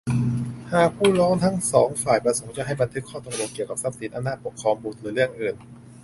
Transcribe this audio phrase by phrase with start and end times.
[0.73, 5.55] หากผู้ร้องทั้ง สอง ฝ่ายประสงค์จะให้บันทึกข้อตกลงเกี่ยวกับทรัพย์สิน อำนาจปกครองบุตร หรือเรื่องอื่น